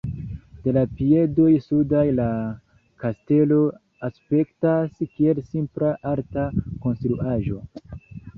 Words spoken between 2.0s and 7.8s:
la kastelo aspektas kiel simpla alta konstruaĵo.